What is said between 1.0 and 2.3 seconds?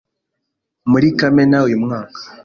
Kamena uyu mwaka